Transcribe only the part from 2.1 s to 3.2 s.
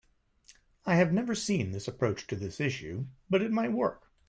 to this issue,